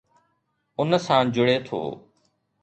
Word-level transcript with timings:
ان 0.79 0.89
سان 1.05 1.23
جڙي 1.35 1.57
ٿو. 1.67 1.81